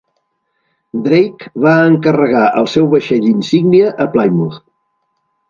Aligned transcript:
Drake 1.07 1.51
va 1.65 1.73
encarregar 1.89 2.47
el 2.63 2.71
seu 2.77 2.89
vaixell 2.95 3.29
insígnia 3.35 3.93
a 4.07 4.11
Plymouth. 4.17 4.59